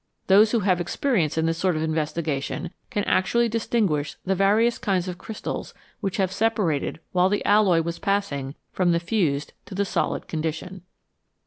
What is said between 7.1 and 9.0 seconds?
while the alloy was passing from the